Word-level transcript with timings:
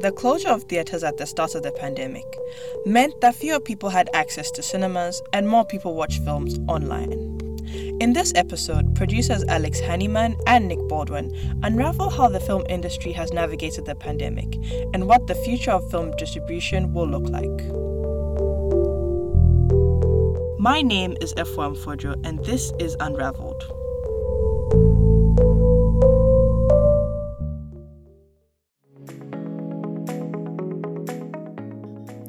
The 0.00 0.12
closure 0.12 0.50
of 0.50 0.62
theatres 0.64 1.02
at 1.02 1.16
the 1.16 1.26
start 1.26 1.54
of 1.54 1.62
the 1.62 1.72
pandemic 1.72 2.24
meant 2.84 3.20
that 3.22 3.34
fewer 3.34 3.58
people 3.58 3.88
had 3.88 4.10
access 4.14 4.50
to 4.52 4.62
cinemas 4.62 5.22
and 5.32 5.48
more 5.48 5.64
people 5.64 5.94
watched 5.94 6.22
films 6.22 6.58
online. 6.68 7.10
In 8.00 8.12
this 8.12 8.32
episode, 8.36 8.94
producers 8.94 9.42
Alex 9.48 9.80
Hanimyan 9.80 10.38
and 10.46 10.68
Nick 10.68 10.78
Baldwin 10.86 11.34
unravel 11.62 12.10
how 12.10 12.28
the 12.28 12.40
film 12.40 12.64
industry 12.68 13.10
has 13.12 13.32
navigated 13.32 13.86
the 13.86 13.94
pandemic 13.94 14.54
and 14.92 15.08
what 15.08 15.26
the 15.26 15.34
future 15.34 15.72
of 15.72 15.90
film 15.90 16.14
distribution 16.16 16.92
will 16.92 17.08
look 17.08 17.28
like. 17.30 17.46
My 20.60 20.82
name 20.82 21.16
is 21.20 21.32
F1 21.34 21.76
Fojo, 21.78 22.14
and 22.26 22.44
this 22.44 22.72
is 22.78 22.96
Unravelled. 23.00 23.75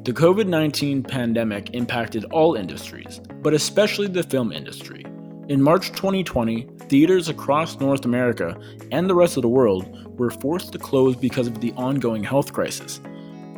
The 0.08 0.14
COVID 0.14 0.46
19 0.46 1.02
pandemic 1.02 1.74
impacted 1.74 2.24
all 2.32 2.54
industries, 2.54 3.20
but 3.42 3.52
especially 3.52 4.06
the 4.06 4.22
film 4.22 4.52
industry. 4.52 5.04
In 5.48 5.60
March 5.60 5.88
2020, 5.88 6.66
theaters 6.88 7.28
across 7.28 7.78
North 7.78 8.06
America 8.06 8.58
and 8.90 9.06
the 9.06 9.14
rest 9.14 9.36
of 9.36 9.42
the 9.42 9.50
world 9.50 10.18
were 10.18 10.30
forced 10.30 10.72
to 10.72 10.78
close 10.78 11.14
because 11.14 11.46
of 11.46 11.60
the 11.60 11.72
ongoing 11.72 12.24
health 12.24 12.54
crisis. 12.54 13.02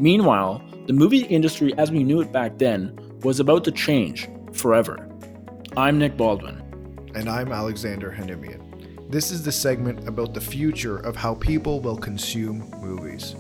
Meanwhile, 0.01 0.61
the 0.89 0.93
movie 0.93 1.21
industry 1.27 1.73
as 1.79 1.93
we 1.93 2.03
knew 2.03 2.21
it 2.21 2.33
back 2.33 2.59
then 2.59 2.99
was 3.23 3.39
about 3.39 3.63
to 3.67 3.71
change 3.71 4.29
forever. 4.53 5.09
I'm 5.77 6.01
Nick 6.01 6.17
Baldwin. 6.17 6.61
And 7.15 7.29
I'm 7.29 7.53
Alexander 7.53 8.11
Hanimyan. 8.11 9.09
This 9.09 9.31
is 9.31 9.45
the 9.45 9.53
segment 9.53 10.09
about 10.09 10.35
the 10.35 10.41
future 10.41 10.97
of 10.97 11.15
how 11.15 11.37
people 11.37 11.79
will 11.79 11.97
consume 11.97 12.69
movies. 12.81 13.37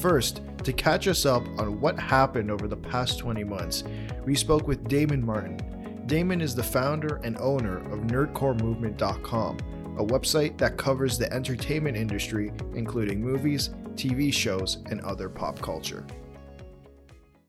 First, 0.00 0.40
to 0.64 0.72
catch 0.72 1.08
us 1.08 1.26
up 1.26 1.46
on 1.58 1.80
what 1.80 1.98
happened 1.98 2.50
over 2.50 2.68
the 2.68 2.76
past 2.76 3.18
20 3.18 3.44
months, 3.44 3.84
we 4.24 4.34
spoke 4.34 4.66
with 4.66 4.88
Damon 4.88 5.24
Martin, 5.24 5.58
Damon 6.08 6.40
is 6.40 6.54
the 6.54 6.62
founder 6.62 7.20
and 7.22 7.36
owner 7.36 7.80
of 7.92 8.00
NerdcoreMovement.com, 8.00 9.58
a 9.98 10.02
website 10.02 10.56
that 10.56 10.78
covers 10.78 11.18
the 11.18 11.30
entertainment 11.30 11.98
industry, 11.98 12.50
including 12.74 13.20
movies, 13.20 13.68
TV 13.92 14.32
shows, 14.32 14.78
and 14.86 15.02
other 15.02 15.28
pop 15.28 15.60
culture. 15.60 16.06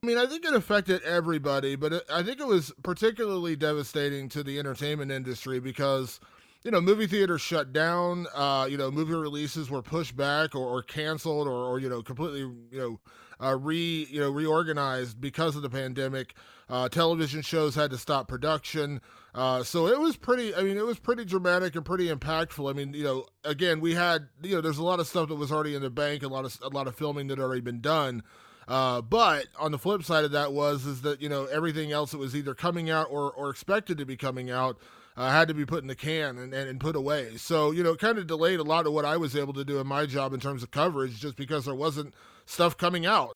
I 0.04 0.06
mean, 0.06 0.18
I 0.18 0.26
think 0.26 0.44
it 0.44 0.54
affected 0.54 1.02
everybody, 1.04 1.78
but 1.78 2.04
I 2.12 2.22
think 2.22 2.42
it 2.42 2.48
was 2.48 2.74
particularly 2.84 3.56
devastating 3.56 4.28
to 4.28 4.44
the 4.44 4.60
entertainment 4.60 5.10
industry 5.10 5.62
because, 5.62 6.20
you 6.64 6.72
know, 6.72 6.82
movie 6.82 7.08
theaters 7.08 7.42
shut 7.42 7.72
down. 7.72 8.28
Uh, 8.34 8.68
you 8.70 8.78
know, 8.78 8.92
movie 8.92 9.14
releases 9.14 9.70
were 9.70 9.82
pushed 9.82 10.16
back 10.16 10.56
or, 10.56 10.68
or 10.68 10.84
canceled 10.84 11.48
or, 11.48 11.52
or, 11.52 11.80
you 11.80 11.90
know, 11.90 12.02
completely, 12.02 12.42
you 12.42 12.80
know, 12.80 13.00
uh, 13.42 13.58
re 13.58 14.08
you 14.10 14.20
know 14.20 14.30
reorganized 14.30 15.20
because 15.20 15.56
of 15.56 15.62
the 15.62 15.70
pandemic. 15.70 16.34
Uh, 16.70 16.88
television 16.88 17.42
shows 17.42 17.74
had 17.74 17.90
to 17.90 17.98
stop 17.98 18.28
production, 18.28 19.02
uh, 19.34 19.64
so 19.64 19.88
it 19.88 20.00
was 20.00 20.18
pretty. 20.18 20.54
I 20.54 20.62
mean, 20.62 20.78
it 20.78 20.86
was 20.86 21.00
pretty 21.00 21.26
dramatic 21.26 21.76
and 21.76 21.86
pretty 21.86 22.10
impactful. 22.10 22.70
I 22.70 22.74
mean, 22.74 22.94
you 22.94 23.04
know, 23.04 23.26
again, 23.44 23.80
we 23.80 23.96
had 23.96 24.28
you 24.42 24.56
know, 24.56 24.62
there's 24.62 24.78
a 24.78 24.84
lot 24.84 25.00
of 25.00 25.08
stuff 25.08 25.30
that 25.30 25.36
was 25.36 25.52
already 25.52 25.76
in 25.76 25.82
the 25.82 25.90
bank, 25.90 26.24
a 26.24 26.28
lot 26.28 26.46
of 26.46 26.58
a 26.62 26.70
lot 26.70 26.88
of 26.88 26.96
filming 26.96 27.28
that 27.28 27.40
had 27.40 27.44
already 27.44 27.62
been 27.62 27.82
done. 27.82 28.24
Uh, 28.68 29.02
but 29.02 29.48
on 29.58 29.72
the 29.72 29.80
flip 29.80 30.04
side 30.04 30.26
of 30.26 30.32
that 30.32 30.54
was 30.54 30.86
is 30.86 31.02
that 31.02 31.22
you 31.22 31.30
know 31.30 31.46
everything 31.46 31.92
else 31.92 32.12
that 32.12 32.20
was 32.20 32.36
either 32.36 32.54
coming 32.54 32.90
out 32.90 33.08
or, 33.10 33.32
or 33.32 33.50
expected 33.50 33.98
to 33.98 34.06
be 34.06 34.16
coming 34.16 34.52
out 34.52 34.78
uh, 35.18 35.30
had 35.30 35.48
to 35.48 35.54
be 35.54 35.66
put 35.66 35.82
in 35.82 35.88
the 35.88 35.96
can 35.96 36.38
and, 36.38 36.54
and, 36.54 36.70
and 36.70 36.80
put 36.80 36.96
away. 36.96 37.38
So 37.38 37.72
you 37.72 37.84
know, 37.84 37.92
it 37.92 38.00
kind 38.00 38.18
of 38.18 38.28
delayed 38.28 38.60
a 38.60 38.64
lot 38.64 38.88
of 38.88 38.94
what 38.94 39.06
I 39.06 39.18
was 39.18 39.36
able 39.36 39.54
to 39.54 39.66
do 39.66 39.80
in 39.80 39.88
my 39.88 40.06
job 40.06 40.34
in 40.34 40.40
terms 40.40 40.64
of 40.64 40.72
coverage, 40.72 41.20
just 41.20 41.36
because 41.36 41.66
there 41.66 41.76
wasn't 41.76 42.14
stuff 42.46 42.78
coming 42.78 43.06
out. 43.06 43.34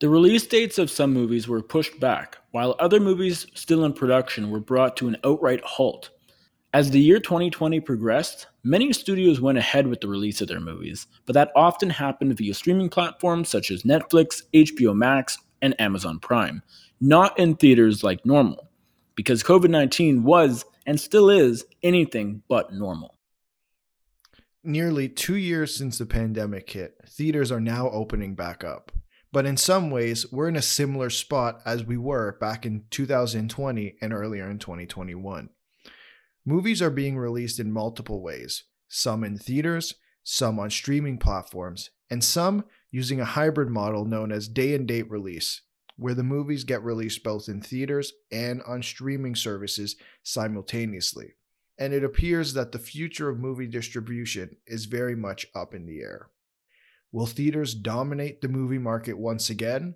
The 0.00 0.08
release 0.08 0.46
dates 0.46 0.78
of 0.78 0.92
some 0.92 1.12
movies 1.12 1.48
were 1.48 1.60
pushed 1.60 1.98
back, 1.98 2.38
while 2.52 2.76
other 2.78 3.00
movies 3.00 3.46
still 3.54 3.84
in 3.84 3.92
production 3.92 4.50
were 4.50 4.60
brought 4.60 4.96
to 4.98 5.08
an 5.08 5.16
outright 5.24 5.60
halt. 5.64 6.10
As 6.72 6.90
the 6.90 7.00
year 7.00 7.18
2020 7.18 7.80
progressed, 7.80 8.46
many 8.62 8.92
studios 8.92 9.40
went 9.40 9.58
ahead 9.58 9.86
with 9.86 10.00
the 10.00 10.06
release 10.06 10.40
of 10.40 10.46
their 10.48 10.60
movies, 10.60 11.06
but 11.26 11.32
that 11.32 11.50
often 11.56 11.90
happened 11.90 12.36
via 12.36 12.54
streaming 12.54 12.90
platforms 12.90 13.48
such 13.48 13.72
as 13.72 13.82
Netflix, 13.82 14.42
HBO 14.54 14.94
Max, 14.94 15.38
and 15.62 15.74
Amazon 15.80 16.20
Prime, 16.20 16.62
not 17.00 17.36
in 17.38 17.56
theaters 17.56 18.04
like 18.04 18.24
normal, 18.24 18.67
because 19.18 19.42
COVID 19.42 19.68
19 19.68 20.22
was 20.22 20.64
and 20.86 21.00
still 21.00 21.28
is 21.28 21.64
anything 21.82 22.44
but 22.48 22.72
normal. 22.72 23.18
Nearly 24.62 25.08
two 25.08 25.34
years 25.34 25.74
since 25.74 25.98
the 25.98 26.06
pandemic 26.06 26.70
hit, 26.70 26.94
theaters 27.04 27.50
are 27.50 27.58
now 27.58 27.90
opening 27.90 28.36
back 28.36 28.62
up. 28.62 28.92
But 29.32 29.44
in 29.44 29.56
some 29.56 29.90
ways, 29.90 30.30
we're 30.30 30.46
in 30.46 30.54
a 30.54 30.62
similar 30.62 31.10
spot 31.10 31.60
as 31.66 31.82
we 31.84 31.96
were 31.96 32.38
back 32.40 32.64
in 32.64 32.84
2020 32.90 33.96
and 34.00 34.12
earlier 34.12 34.48
in 34.48 34.60
2021. 34.60 35.48
Movies 36.46 36.80
are 36.80 36.88
being 36.88 37.18
released 37.18 37.58
in 37.58 37.72
multiple 37.72 38.22
ways 38.22 38.62
some 38.86 39.24
in 39.24 39.36
theaters, 39.36 39.94
some 40.22 40.60
on 40.60 40.70
streaming 40.70 41.18
platforms, 41.18 41.90
and 42.08 42.22
some 42.22 42.64
using 42.92 43.20
a 43.20 43.24
hybrid 43.24 43.68
model 43.68 44.04
known 44.04 44.30
as 44.30 44.46
day 44.46 44.76
and 44.76 44.86
date 44.86 45.10
release, 45.10 45.62
where 45.98 46.14
the 46.14 46.22
movies 46.22 46.64
get 46.64 46.82
released 46.82 47.22
both 47.22 47.48
in 47.48 47.60
theaters 47.60 48.14
and 48.32 48.62
on 48.62 48.82
streaming 48.82 49.34
services 49.34 49.96
simultaneously 50.22 51.34
and 51.78 51.94
it 51.94 52.02
appears 52.02 52.54
that 52.54 52.72
the 52.72 52.78
future 52.78 53.28
of 53.28 53.38
movie 53.38 53.66
distribution 53.66 54.56
is 54.66 54.86
very 54.86 55.14
much 55.14 55.46
up 55.54 55.74
in 55.74 55.86
the 55.86 56.00
air. 56.00 56.28
Will 57.12 57.26
theaters 57.26 57.72
dominate 57.72 58.40
the 58.40 58.48
movie 58.48 58.78
market 58.78 59.16
once 59.16 59.48
again, 59.48 59.94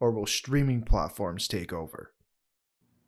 or 0.00 0.10
will 0.10 0.26
streaming 0.26 0.82
platforms 0.82 1.46
take 1.46 1.72
over? 1.72 2.12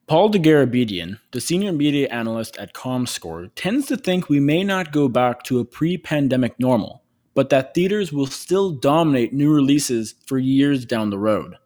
Paul 0.07 0.31
Dergarabedian, 0.31 1.19
the 1.33 1.41
senior 1.41 1.73
media 1.73 2.09
analyst 2.09 2.57
at 2.59 2.75
ComScore, 2.75 3.51
tends 3.55 3.87
to 3.87 3.97
think 3.97 4.29
we 4.29 4.41
may 4.41 4.65
not 4.65 4.93
go 4.93 5.09
back 5.09 5.43
to 5.45 5.61
a 5.61 5.65
pre 5.65 5.97
pandemic 5.97 6.59
normal, 6.59 7.03
but 7.35 7.49
that 7.51 7.75
theaters 7.75 8.13
will 8.13 8.27
still 8.27 8.71
dominate 8.71 9.33
new 9.33 9.53
releases 9.53 10.15
for 10.27 10.39
years 10.39 10.85
down 10.85 11.11
the 11.11 11.19
road. 11.19 11.57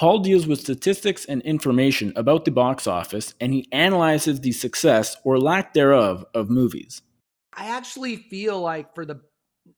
Paul 0.00 0.20
deals 0.20 0.46
with 0.46 0.62
statistics 0.62 1.26
and 1.26 1.42
information 1.42 2.14
about 2.16 2.46
the 2.46 2.50
box 2.50 2.86
office, 2.86 3.34
and 3.38 3.52
he 3.52 3.68
analyzes 3.70 4.40
the 4.40 4.52
success 4.52 5.14
or 5.24 5.38
lack 5.38 5.74
thereof 5.74 6.24
of 6.32 6.48
movies. 6.48 7.02
I 7.52 7.66
actually 7.66 8.16
feel 8.16 8.58
like 8.58 8.94
for 8.94 9.04
the 9.04 9.20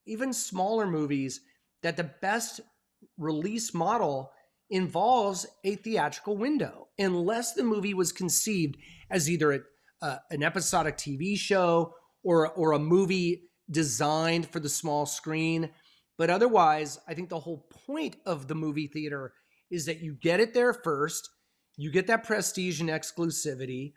even 0.06 0.32
smaller 0.32 0.86
movies 0.86 1.40
that 1.82 1.96
the 1.96 2.08
best 2.22 2.60
release 3.18 3.74
model 3.74 4.30
involves 4.70 5.44
a 5.64 5.74
theatrical 5.74 6.36
window, 6.36 6.86
unless 7.00 7.54
the 7.54 7.64
movie 7.64 7.92
was 7.92 8.12
conceived 8.12 8.76
as 9.10 9.28
either 9.28 9.54
a, 9.54 9.60
uh, 10.02 10.18
an 10.30 10.44
episodic 10.44 10.98
TV 10.98 11.36
show 11.36 11.96
or 12.22 12.48
or 12.50 12.70
a 12.70 12.78
movie 12.78 13.50
designed 13.68 14.48
for 14.48 14.60
the 14.60 14.68
small 14.68 15.04
screen. 15.04 15.70
But 16.16 16.30
otherwise, 16.30 17.00
I 17.08 17.14
think 17.14 17.28
the 17.28 17.40
whole 17.40 17.66
point 17.88 18.18
of 18.24 18.46
the 18.46 18.54
movie 18.54 18.86
theater 18.86 19.32
is 19.72 19.86
that 19.86 20.00
you 20.00 20.14
get 20.14 20.38
it 20.38 20.52
there 20.52 20.74
first, 20.74 21.30
you 21.76 21.90
get 21.90 22.06
that 22.06 22.24
prestige 22.24 22.80
and 22.80 22.90
exclusivity, 22.90 23.94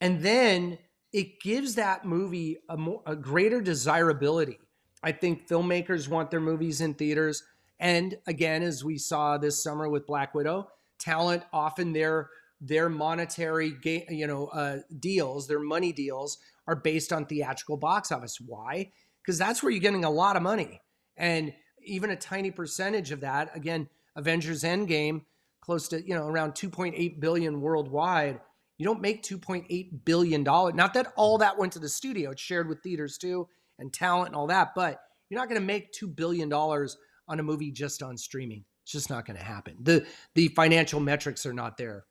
and 0.00 0.20
then 0.20 0.76
it 1.12 1.40
gives 1.40 1.76
that 1.76 2.04
movie 2.04 2.58
a 2.68 2.76
more 2.76 3.00
a 3.06 3.14
greater 3.14 3.60
desirability. 3.60 4.58
I 5.02 5.12
think 5.12 5.48
filmmakers 5.48 6.08
want 6.08 6.30
their 6.30 6.40
movies 6.40 6.80
in 6.80 6.94
theaters, 6.94 7.44
and 7.78 8.16
again, 8.26 8.62
as 8.62 8.84
we 8.84 8.98
saw 8.98 9.38
this 9.38 9.62
summer 9.62 9.88
with 9.88 10.06
Black 10.06 10.34
Widow, 10.34 10.68
talent 10.98 11.44
often 11.52 11.92
their 11.92 12.30
their 12.60 12.88
monetary 12.88 13.72
you 14.10 14.26
know 14.26 14.48
uh, 14.48 14.78
deals, 14.98 15.46
their 15.46 15.60
money 15.60 15.92
deals 15.92 16.38
are 16.66 16.76
based 16.76 17.12
on 17.12 17.24
theatrical 17.24 17.76
box 17.76 18.10
office. 18.10 18.40
Why? 18.40 18.90
Because 19.22 19.38
that's 19.38 19.62
where 19.62 19.70
you're 19.70 19.80
getting 19.80 20.04
a 20.04 20.10
lot 20.10 20.34
of 20.34 20.42
money, 20.42 20.80
and 21.16 21.52
even 21.84 22.10
a 22.10 22.16
tiny 22.16 22.50
percentage 22.50 23.12
of 23.12 23.20
that, 23.20 23.54
again, 23.54 23.88
Avengers 24.16 24.62
Endgame, 24.62 25.22
close 25.60 25.88
to, 25.88 26.06
you 26.06 26.14
know, 26.14 26.26
around 26.26 26.52
2.8 26.52 27.20
billion 27.20 27.60
worldwide. 27.60 28.40
You 28.78 28.84
don't 28.84 29.00
make 29.00 29.22
2.8 29.22 30.04
billion 30.04 30.44
dollars. 30.44 30.74
Not 30.74 30.94
that 30.94 31.12
all 31.16 31.38
that 31.38 31.58
went 31.58 31.72
to 31.74 31.78
the 31.78 31.88
studio, 31.88 32.30
it's 32.30 32.42
shared 32.42 32.68
with 32.68 32.82
theaters 32.82 33.18
too 33.18 33.48
and 33.78 33.92
talent 33.92 34.28
and 34.28 34.36
all 34.36 34.48
that, 34.48 34.74
but 34.74 35.00
you're 35.28 35.40
not 35.40 35.48
going 35.48 35.60
to 35.60 35.66
make 35.66 35.92
2 35.92 36.06
billion 36.08 36.48
dollars 36.48 36.96
on 37.28 37.40
a 37.40 37.42
movie 37.42 37.70
just 37.70 38.02
on 38.02 38.16
streaming. 38.16 38.64
It's 38.82 38.92
just 38.92 39.10
not 39.10 39.26
going 39.26 39.38
to 39.38 39.44
happen. 39.44 39.76
The 39.80 40.06
the 40.34 40.48
financial 40.48 41.00
metrics 41.00 41.46
are 41.46 41.54
not 41.54 41.76
there. 41.78 42.04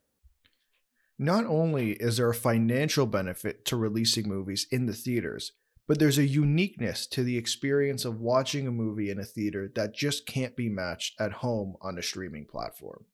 Not 1.19 1.45
only 1.45 1.91
is 1.91 2.17
there 2.17 2.29
a 2.29 2.35
financial 2.35 3.06
benefit 3.06 3.65
to 3.65 3.75
releasing 3.75 4.27
movies 4.27 4.65
in 4.71 4.88
the 4.88 4.94
theaters, 4.94 5.51
but 5.88 6.00
there's 6.00 6.18
a 6.18 6.27
uniqueness 6.27 7.07
to 7.07 7.24
the 7.24 7.38
experience 7.38 8.06
of 8.06 8.19
watching 8.21 8.68
a 8.68 8.71
movie 8.71 9.09
in 9.09 9.19
a 9.19 9.25
theater 9.25 9.69
that 9.75 9.94
just 9.94 10.25
can't 10.25 10.56
be 10.56 10.69
matched 10.69 11.19
at 11.19 11.31
home 11.31 11.75
on 11.81 11.97
a 11.97 12.01
streaming 12.01 12.45
platform. 12.45 13.06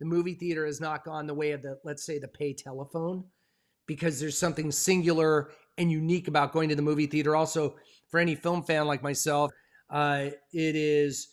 The 0.00 0.06
movie 0.06 0.34
theater 0.34 0.66
has 0.66 0.80
not 0.80 1.04
gone 1.04 1.26
the 1.26 1.34
way 1.34 1.52
of 1.52 1.62
the, 1.62 1.78
let's 1.84 2.04
say, 2.04 2.18
the 2.18 2.28
pay 2.28 2.52
telephone. 2.52 3.24
because 3.86 4.18
there's 4.20 4.38
something 4.38 4.70
singular 4.70 5.50
and 5.76 5.90
unique 5.90 6.28
about 6.28 6.52
going 6.52 6.68
to 6.68 6.76
the 6.76 6.82
movie 6.82 7.06
theater. 7.06 7.36
Also, 7.36 7.76
for 8.10 8.20
any 8.20 8.34
film 8.34 8.62
fan 8.62 8.86
like 8.86 9.02
myself, 9.02 9.50
uh, 9.90 10.28
it 10.52 10.76
is 10.76 11.28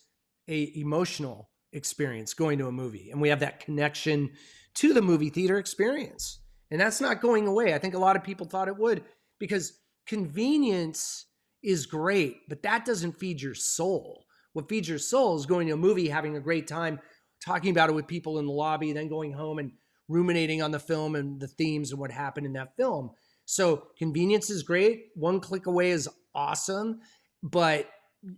a 0.48 0.72
emotional 0.76 1.50
experience 1.72 2.34
going 2.34 2.58
to 2.58 2.66
a 2.66 2.72
movie, 2.72 3.10
and 3.10 3.20
we 3.20 3.28
have 3.28 3.40
that 3.40 3.60
connection 3.60 4.30
to 4.74 4.92
the 4.92 5.02
movie 5.02 5.30
theater 5.30 5.58
experience, 5.58 6.40
and 6.70 6.80
that's 6.80 7.00
not 7.00 7.20
going 7.22 7.46
away. 7.46 7.74
I 7.74 7.78
think 7.78 7.94
a 7.94 7.98
lot 7.98 8.16
of 8.16 8.24
people 8.24 8.46
thought 8.46 8.68
it 8.68 8.76
would 8.76 9.04
because 9.38 9.72
convenience 10.06 11.26
is 11.62 11.86
great, 11.86 12.48
but 12.48 12.62
that 12.62 12.84
doesn't 12.84 13.18
feed 13.18 13.40
your 13.40 13.54
soul. 13.54 14.26
What 14.52 14.68
feeds 14.68 14.88
your 14.88 14.98
soul 14.98 15.36
is 15.36 15.46
going 15.46 15.68
to 15.68 15.74
a 15.74 15.76
movie, 15.76 16.08
having 16.08 16.36
a 16.36 16.40
great 16.40 16.66
time, 16.66 17.00
talking 17.44 17.70
about 17.70 17.88
it 17.88 17.94
with 17.94 18.06
people 18.06 18.38
in 18.38 18.46
the 18.46 18.52
lobby, 18.52 18.92
then 18.92 19.08
going 19.08 19.32
home 19.32 19.58
and 19.58 19.72
ruminating 20.08 20.60
on 20.60 20.70
the 20.70 20.78
film 20.78 21.14
and 21.14 21.40
the 21.40 21.48
themes 21.48 21.90
and 21.90 22.00
what 22.00 22.10
happened 22.10 22.46
in 22.46 22.52
that 22.52 22.76
film. 22.76 23.10
So 23.44 23.88
convenience 23.98 24.50
is 24.50 24.62
great. 24.62 25.06
One 25.14 25.40
click 25.40 25.66
away 25.66 25.90
is 25.90 26.08
awesome, 26.34 27.00
but 27.42 27.88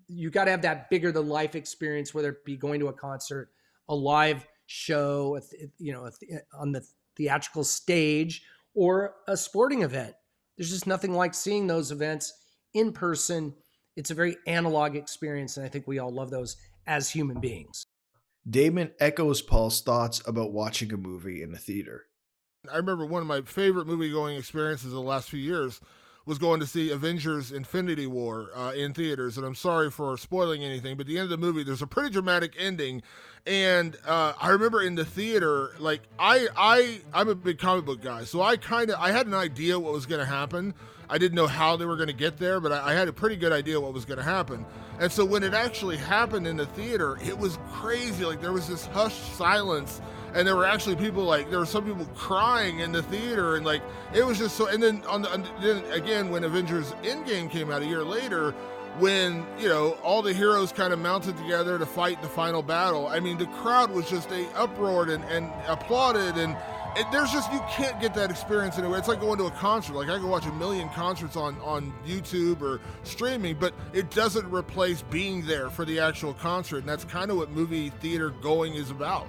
you 0.06 0.30
got 0.30 0.44
to 0.44 0.50
have 0.50 0.62
that 0.62 0.88
bigger 0.88 1.12
than 1.12 1.28
life 1.28 1.54
experience, 1.54 2.14
whether 2.14 2.30
it 2.30 2.44
be 2.44 2.56
going 2.56 2.80
to 2.80 2.88
a 2.88 2.92
concert, 2.92 3.50
a 3.88 3.94
live 3.94 4.46
show, 4.66 5.40
you 5.78 5.92
know, 5.92 6.08
on 6.58 6.72
the 6.72 6.82
theatrical 7.16 7.64
stage, 7.64 8.42
or 8.74 9.14
a 9.28 9.36
sporting 9.36 9.82
event. 9.82 10.14
There's 10.56 10.70
just 10.70 10.86
nothing 10.86 11.12
like 11.12 11.34
seeing 11.34 11.66
those 11.66 11.90
events 11.90 12.32
in 12.74 12.92
person. 12.92 13.54
It's 13.96 14.10
a 14.10 14.14
very 14.14 14.36
analog 14.46 14.96
experience, 14.96 15.56
and 15.56 15.66
I 15.66 15.68
think 15.68 15.86
we 15.86 15.98
all 15.98 16.12
love 16.12 16.30
those 16.30 16.56
as 16.86 17.10
human 17.10 17.40
beings. 17.40 17.84
Damon 18.48 18.92
echoes 19.00 19.40
Paul's 19.40 19.80
thoughts 19.80 20.22
about 20.26 20.52
watching 20.52 20.92
a 20.92 20.96
movie 20.96 21.42
in 21.42 21.54
a 21.54 21.58
theater. 21.58 22.04
I 22.70 22.76
remember 22.76 23.06
one 23.06 23.22
of 23.22 23.28
my 23.28 23.42
favorite 23.42 23.86
movie 23.86 24.10
going 24.10 24.36
experiences 24.36 24.86
of 24.86 24.92
the 24.92 25.00
last 25.00 25.30
few 25.30 25.40
years 25.40 25.80
was 26.26 26.38
going 26.38 26.60
to 26.60 26.66
see 26.66 26.90
Avengers 26.90 27.52
Infinity 27.52 28.06
War 28.06 28.48
uh, 28.54 28.72
in 28.74 28.94
theaters. 28.94 29.36
And 29.36 29.46
I'm 29.46 29.54
sorry 29.54 29.90
for 29.90 30.16
spoiling 30.16 30.64
anything, 30.64 30.96
but 30.96 31.06
the 31.06 31.18
end 31.18 31.24
of 31.24 31.30
the 31.30 31.36
movie, 31.36 31.62
there's 31.62 31.82
a 31.82 31.86
pretty 31.86 32.10
dramatic 32.10 32.54
ending. 32.58 33.02
And 33.46 33.96
uh, 34.06 34.32
I 34.40 34.50
remember 34.50 34.80
in 34.80 34.94
the 34.94 35.04
theater, 35.04 35.72
like 35.78 36.00
I, 36.18 36.48
I, 36.56 37.00
I'm 37.12 37.28
a 37.28 37.34
big 37.34 37.58
comic 37.58 37.84
book 37.84 38.02
guy, 38.02 38.24
so 38.24 38.40
I 38.40 38.56
kind 38.56 38.90
of, 38.90 38.98
I 38.98 39.10
had 39.10 39.26
an 39.26 39.34
idea 39.34 39.78
what 39.78 39.92
was 39.92 40.06
going 40.06 40.20
to 40.20 40.26
happen. 40.26 40.74
I 41.10 41.18
didn't 41.18 41.34
know 41.34 41.46
how 41.46 41.76
they 41.76 41.84
were 41.84 41.96
going 41.96 42.08
to 42.08 42.14
get 42.14 42.38
there, 42.38 42.58
but 42.58 42.72
I, 42.72 42.92
I, 42.92 42.92
had 42.94 43.08
a 43.08 43.12
pretty 43.12 43.36
good 43.36 43.52
idea 43.52 43.78
what 43.78 43.92
was 43.92 44.06
going 44.06 44.16
to 44.16 44.24
happen. 44.24 44.64
And 44.98 45.12
so 45.12 45.26
when 45.26 45.42
it 45.42 45.52
actually 45.52 45.98
happened 45.98 46.46
in 46.46 46.56
the 46.56 46.64
theater, 46.64 47.18
it 47.22 47.36
was 47.36 47.58
crazy. 47.72 48.24
Like 48.24 48.40
there 48.40 48.52
was 48.52 48.66
this 48.66 48.86
hushed 48.86 49.36
silence 49.36 50.00
and 50.34 50.46
there 50.46 50.56
were 50.56 50.66
actually 50.66 50.96
people 50.96 51.24
like 51.24 51.48
there 51.48 51.60
were 51.60 51.66
some 51.66 51.84
people 51.84 52.04
crying 52.14 52.80
in 52.80 52.92
the 52.92 53.02
theater 53.04 53.56
and 53.56 53.64
like 53.64 53.82
it 54.12 54.26
was 54.26 54.38
just 54.38 54.56
so 54.56 54.66
and 54.66 54.82
then 54.82 55.02
on 55.06 55.22
the 55.22 55.48
then 55.62 55.84
again 55.92 56.28
when 56.28 56.44
avengers 56.44 56.92
endgame 57.02 57.50
came 57.50 57.70
out 57.70 57.82
a 57.82 57.86
year 57.86 58.04
later 58.04 58.52
when 58.98 59.46
you 59.58 59.68
know 59.68 59.92
all 60.02 60.22
the 60.22 60.32
heroes 60.32 60.72
kind 60.72 60.92
of 60.92 60.98
mounted 60.98 61.36
together 61.36 61.78
to 61.78 61.86
fight 61.86 62.20
the 62.20 62.28
final 62.28 62.62
battle 62.62 63.06
i 63.08 63.20
mean 63.20 63.38
the 63.38 63.46
crowd 63.46 63.90
was 63.90 64.08
just 64.08 64.30
a 64.30 64.46
uproared 64.56 65.08
and, 65.08 65.24
and 65.24 65.50
applauded 65.68 66.36
and 66.36 66.56
it, 66.96 67.10
there's 67.10 67.32
just 67.32 67.52
you 67.52 67.60
can't 67.68 68.00
get 68.00 68.14
that 68.14 68.30
experience 68.30 68.78
anywhere. 68.78 68.98
It's 68.98 69.08
like 69.08 69.20
going 69.20 69.36
to 69.38 69.46
a 69.46 69.50
concert. 69.50 69.94
Like 69.94 70.08
I 70.08 70.18
can 70.18 70.28
watch 70.28 70.46
a 70.46 70.52
million 70.52 70.88
concerts 70.90 71.36
on 71.36 71.58
on 71.60 71.92
YouTube 72.06 72.62
or 72.62 72.80
streaming, 73.02 73.56
but 73.56 73.74
it 73.92 74.10
doesn't 74.10 74.48
replace 74.50 75.02
being 75.02 75.44
there 75.44 75.70
for 75.70 75.84
the 75.84 75.98
actual 75.98 76.34
concert. 76.34 76.78
And 76.78 76.88
that's 76.88 77.04
kind 77.04 77.32
of 77.32 77.36
what 77.36 77.50
movie 77.50 77.90
theater 77.90 78.30
going 78.30 78.74
is 78.74 78.90
about. 78.90 79.28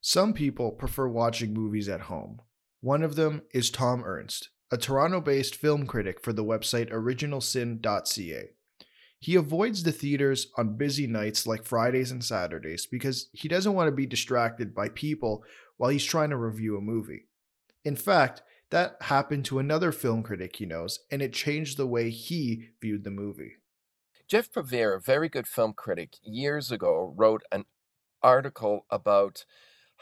Some 0.00 0.32
people 0.32 0.72
prefer 0.72 1.08
watching 1.08 1.52
movies 1.52 1.88
at 1.88 2.02
home. 2.02 2.40
One 2.80 3.02
of 3.02 3.16
them 3.16 3.42
is 3.52 3.70
Thom 3.70 4.02
Ernst, 4.04 4.48
a 4.70 4.78
Toronto 4.78 5.20
based 5.20 5.54
film 5.54 5.86
critic 5.86 6.20
for 6.20 6.32
the 6.32 6.44
website 6.44 6.90
originalsin.ca. 6.90 8.50
He 9.18 9.34
avoids 9.34 9.82
the 9.82 9.92
theaters 9.92 10.46
on 10.56 10.78
busy 10.78 11.06
nights 11.06 11.46
like 11.46 11.66
Fridays 11.66 12.10
and 12.10 12.24
Saturdays 12.24 12.86
because 12.86 13.28
he 13.32 13.48
doesn't 13.48 13.74
want 13.74 13.88
to 13.88 13.92
be 13.92 14.06
distracted 14.06 14.74
by 14.74 14.88
people 14.88 15.44
while 15.76 15.90
he's 15.90 16.04
trying 16.04 16.30
to 16.30 16.36
review 16.36 16.78
a 16.78 16.80
movie. 16.80 17.26
In 17.84 17.96
fact, 17.96 18.42
that 18.70 18.96
happened 19.02 19.44
to 19.46 19.58
another 19.58 19.92
film 19.92 20.22
critic 20.22 20.56
he 20.56 20.64
knows, 20.64 21.00
and 21.10 21.20
it 21.20 21.34
changed 21.34 21.76
the 21.76 21.86
way 21.86 22.08
he 22.08 22.70
viewed 22.80 23.04
the 23.04 23.10
movie. 23.10 23.56
Geoff 24.26 24.50
Pevere, 24.52 24.96
a 24.96 25.00
very 25.00 25.28
good 25.28 25.46
film 25.46 25.74
critic, 25.74 26.16
years 26.22 26.72
ago 26.72 27.12
wrote 27.14 27.42
an 27.52 27.64
article 28.22 28.86
about 28.90 29.44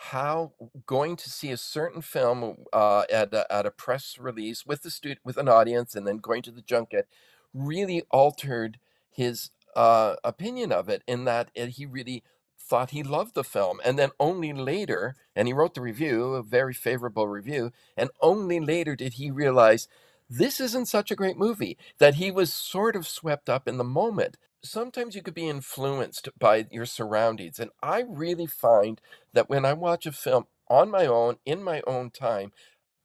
how 0.00 0.52
going 0.86 1.16
to 1.16 1.28
see 1.28 1.50
a 1.50 1.56
certain 1.56 2.00
film 2.00 2.56
uh, 2.72 3.02
at, 3.12 3.34
a, 3.34 3.52
at 3.52 3.66
a 3.66 3.70
press 3.70 4.16
release 4.16 4.64
with 4.64 4.82
the 4.82 4.90
student 4.90 5.18
with 5.24 5.36
an 5.36 5.48
audience 5.48 5.96
and 5.96 6.06
then 6.06 6.18
going 6.18 6.40
to 6.40 6.52
the 6.52 6.62
junket 6.62 7.08
really 7.52 8.02
altered 8.12 8.78
his 9.10 9.50
uh, 9.74 10.14
opinion 10.22 10.70
of 10.70 10.88
it 10.88 11.02
in 11.08 11.24
that 11.24 11.50
it, 11.52 11.70
he 11.70 11.84
really 11.84 12.22
thought 12.56 12.90
he 12.90 13.02
loved 13.02 13.34
the 13.34 13.42
film. 13.42 13.80
And 13.84 13.98
then 13.98 14.10
only 14.20 14.52
later 14.52 15.16
and 15.34 15.48
he 15.48 15.54
wrote 15.54 15.74
the 15.74 15.80
review 15.80 16.34
a 16.34 16.44
very 16.44 16.74
favorable 16.74 17.26
review 17.26 17.72
and 17.96 18.10
only 18.20 18.60
later 18.60 18.94
did 18.94 19.14
he 19.14 19.32
realize 19.32 19.88
this 20.30 20.60
isn't 20.60 20.86
such 20.86 21.10
a 21.10 21.16
great 21.16 21.38
movie 21.38 21.78
that 21.98 22.16
he 22.16 22.30
was 22.30 22.52
sort 22.52 22.96
of 22.96 23.06
swept 23.06 23.48
up 23.48 23.68
in 23.68 23.78
the 23.78 23.84
moment 23.84 24.36
sometimes 24.62 25.14
you 25.14 25.22
could 25.22 25.34
be 25.34 25.48
influenced 25.48 26.28
by 26.38 26.66
your 26.70 26.86
surroundings. 26.86 27.58
And 27.58 27.70
I 27.82 28.04
really 28.08 28.46
find 28.46 29.00
that 29.32 29.48
when 29.48 29.64
I 29.64 29.72
watch 29.72 30.06
a 30.06 30.12
film 30.12 30.46
on 30.68 30.90
my 30.90 31.06
own, 31.06 31.36
in 31.44 31.62
my 31.62 31.82
own 31.86 32.10
time, 32.10 32.52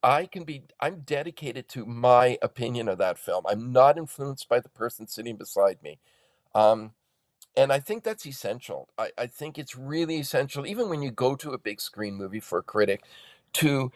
I 0.01 0.25
can 0.25 0.43
be, 0.43 0.63
I'm 0.79 1.01
dedicated 1.01 1.69
to 1.69 1.85
my 1.85 2.37
opinion 2.41 2.89
of 2.89 2.97
that 2.97 3.17
film. 3.17 3.45
I'm 3.47 3.71
not 3.71 3.97
influenced 3.97 4.49
by 4.49 4.59
the 4.59 4.69
person 4.69 5.07
sitting 5.07 5.37
beside 5.37 5.81
me. 5.81 5.99
Um, 6.53 6.91
and 7.55 7.71
I 7.71 7.79
think 7.79 8.03
that's 8.03 8.25
essential. 8.25 8.89
I, 8.97 9.11
I 9.17 9.27
think 9.27 9.57
it's 9.57 9.77
really 9.77 10.19
essential, 10.19 10.65
even 10.67 10.89
when 10.89 11.01
you 11.01 11.11
go 11.11 11.35
to 11.35 11.51
a 11.51 11.57
big 11.57 11.79
screen 11.79 12.15
movie 12.15 12.39
for 12.39 12.59
a 12.59 12.63
critic, 12.63 13.03
to 13.53 13.91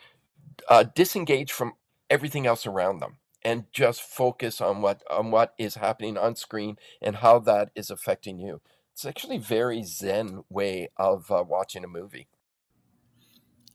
uh, 0.69 0.83
disengage 0.95 1.51
from 1.51 1.73
everything 2.09 2.48
else 2.48 2.65
around 2.65 3.00
them 3.00 3.18
and 3.44 3.65
just 3.71 4.01
focus 4.01 4.59
on 4.62 4.81
what 4.81 5.01
on 5.09 5.31
what 5.31 5.54
is 5.57 5.75
happening 5.75 6.18
on 6.18 6.36
screen 6.36 6.77
and 7.01 7.18
how 7.18 7.39
that 7.39 7.69
is 7.75 7.89
affecting 7.89 8.39
you. 8.39 8.62
It's 8.94 9.06
actually 9.06 9.38
very 9.38 9.83
zen 9.83 10.44
way 10.50 10.89
of 10.98 11.31
uh, 11.31 11.44
watching 11.48 11.83
a 11.83 11.88
movie. 11.88 12.27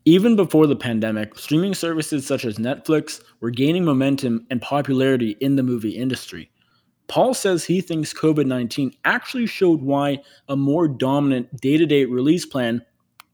Even 0.05 0.35
before 0.35 0.67
the 0.67 0.75
pandemic, 0.75 1.39
streaming 1.39 1.75
services 1.75 2.27
such 2.27 2.45
as 2.45 2.59
Netflix 2.59 3.23
were 3.41 3.51
gaining 3.51 3.85
momentum 3.85 4.47
and 4.51 4.61
popularity 4.61 5.37
in 5.41 5.55
the 5.55 5.63
movie 5.63 5.97
industry. 5.97 6.51
Paul 7.07 7.35
says 7.35 7.65
he 7.65 7.81
thinks 7.81 8.13
COVID 8.13 8.47
19 8.47 8.93
actually 9.05 9.47
showed 9.47 9.81
why 9.81 10.19
a 10.49 10.57
more 10.57 10.89
dominant 10.89 11.57
day 11.61 11.77
to 11.77 11.87
day 11.87 12.05
release 12.05 12.45
plan 12.45 12.83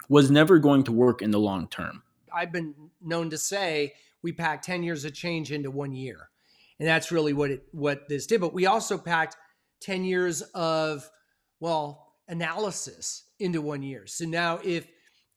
was 0.08 0.30
never 0.30 0.58
going 0.58 0.84
to 0.84 0.92
work 0.92 1.22
in 1.22 1.30
the 1.30 1.40
long 1.40 1.68
term. 1.68 2.02
I've 2.32 2.52
been 2.52 2.74
known 3.00 3.30
to 3.30 3.38
say 3.38 3.94
we 4.22 4.32
packed 4.32 4.64
10 4.64 4.82
years 4.82 5.04
of 5.04 5.14
change 5.14 5.52
into 5.52 5.70
one 5.70 5.92
year. 5.92 6.28
And 6.78 6.88
that's 6.88 7.10
really 7.10 7.32
what 7.32 7.50
it 7.50 7.62
what 7.72 8.08
this 8.08 8.26
did. 8.26 8.40
But 8.40 8.54
we 8.54 8.66
also 8.66 8.98
packed 8.98 9.36
10 9.80 10.04
years 10.04 10.42
of, 10.54 11.08
well, 11.60 12.14
analysis 12.28 13.24
into 13.40 13.60
one 13.60 13.82
year. 13.82 14.06
So 14.06 14.24
now 14.24 14.60
if 14.62 14.86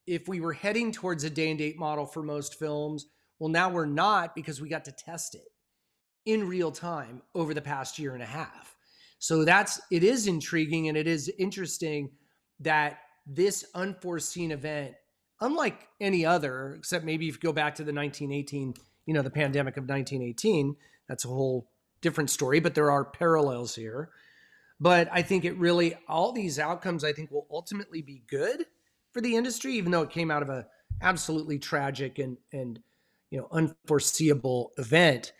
if 0.07 0.27
we 0.27 0.39
were 0.39 0.53
heading 0.53 0.91
towards 0.91 1.23
a 1.23 1.29
day 1.29 1.49
and 1.49 1.59
date 1.59 1.77
model 1.77 2.05
for 2.05 2.23
most 2.23 2.59
films, 2.59 3.05
well, 3.39 3.49
now 3.49 3.69
we're 3.69 3.85
not 3.85 4.35
because 4.35 4.61
we 4.61 4.69
got 4.69 4.85
to 4.85 4.91
test 4.91 5.35
it 5.35 5.47
in 6.25 6.47
real 6.47 6.71
time 6.71 7.21
over 7.33 7.53
the 7.53 7.61
past 7.61 7.97
year 7.97 8.13
and 8.13 8.21
a 8.21 8.27
half. 8.27 8.75
So 9.19 9.45
that's 9.45 9.79
it 9.91 10.03
is 10.03 10.27
intriguing 10.27 10.87
and 10.89 10.97
it 10.97 11.07
is 11.07 11.31
interesting 11.39 12.11
that 12.59 12.99
this 13.25 13.65
unforeseen 13.75 14.51
event 14.51 14.93
unlike 15.41 15.87
any 15.99 16.25
other, 16.25 16.75
except 16.77 17.03
maybe 17.03 17.27
if 17.27 17.35
you 17.35 17.39
go 17.41 17.51
back 17.51 17.75
to 17.75 17.83
the 17.83 17.93
1918, 17.93 18.75
you 19.05 19.13
know, 19.13 19.21
the 19.21 19.29
pandemic 19.29 19.75
of 19.75 19.83
1918, 19.89 20.75
that's 21.09 21.25
a 21.25 21.27
whole 21.27 21.67
different 22.01 22.29
story, 22.29 22.59
but 22.59 22.75
there 22.75 22.91
are 22.91 23.03
parallels 23.03 23.75
here. 23.75 24.09
But 24.79 25.09
I 25.11 25.21
think 25.21 25.45
it 25.45 25.57
really, 25.57 25.95
all 26.07 26.31
these 26.31 26.57
outcomes, 26.57 27.03
I 27.03 27.13
think 27.13 27.31
will 27.31 27.47
ultimately 27.51 28.01
be 28.01 28.23
good 28.27 28.65
for 29.11 29.21
the 29.21 29.35
industry, 29.35 29.73
even 29.73 29.91
though 29.91 30.01
it 30.01 30.09
came 30.09 30.31
out 30.31 30.41
of 30.41 30.49
a 30.49 30.67
absolutely 31.01 31.59
tragic 31.59 32.19
and, 32.19 32.37
and, 32.51 32.79
you 33.29 33.39
know, 33.39 33.47
unforeseeable 33.51 34.71
event. 34.77 35.33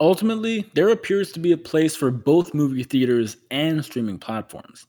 Ultimately, 0.00 0.70
there 0.74 0.90
appears 0.90 1.32
to 1.32 1.40
be 1.40 1.52
a 1.52 1.56
place 1.56 1.94
for 1.96 2.10
both 2.10 2.52
movie 2.52 2.82
theaters 2.82 3.36
and 3.50 3.84
streaming 3.84 4.18
platforms. 4.18 4.86